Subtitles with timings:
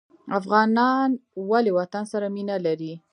[0.39, 1.09] افغانان
[1.49, 2.93] ولې وطن سره مینه لري؟